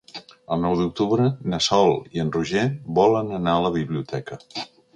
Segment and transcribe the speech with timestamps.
[0.53, 2.65] El nou d'octubre na Sol i en Roger
[3.01, 4.43] volen anar a la biblioteca.